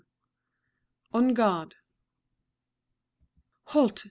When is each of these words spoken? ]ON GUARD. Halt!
]ON 1.13 1.35
GUARD. 1.35 1.75
Halt! 3.67 3.99